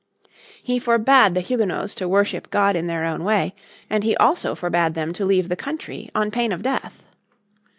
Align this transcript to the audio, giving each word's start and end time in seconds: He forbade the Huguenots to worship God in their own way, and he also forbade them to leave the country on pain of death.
He 0.63 0.79
forbade 0.79 1.35
the 1.35 1.41
Huguenots 1.41 1.93
to 1.93 2.09
worship 2.09 2.49
God 2.49 2.75
in 2.75 2.87
their 2.87 3.05
own 3.05 3.23
way, 3.23 3.53
and 3.87 4.03
he 4.03 4.17
also 4.17 4.55
forbade 4.55 4.95
them 4.95 5.13
to 5.13 5.25
leave 5.25 5.47
the 5.47 5.55
country 5.55 6.09
on 6.15 6.31
pain 6.31 6.51
of 6.51 6.63
death. 6.63 7.03